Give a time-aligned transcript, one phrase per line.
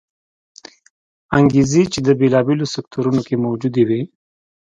[1.37, 4.01] انګېزې چې د بېلابېلو سکتورونو کې موجودې وې